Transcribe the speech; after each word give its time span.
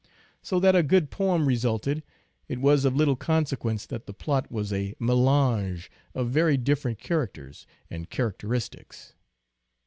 So 0.41 0.59
that 0.61 0.75
a 0.75 0.81
good 0.81 1.11
poem 1.11 1.45
resulted, 1.47 2.01
it 2.47 2.57
was 2.59 2.85
of 2.85 2.95
little 2.95 3.15
consequence 3.15 3.85
that 3.85 4.07
the 4.07 4.15
plot 4.15 4.51
was 4.51 4.73
a 4.73 4.95
melange 4.97 5.91
of 6.15 6.31
very 6.31 6.57
different 6.57 6.97
characters, 6.97 7.67
and 7.87 8.09
character 8.09 8.47
istics. 8.47 9.13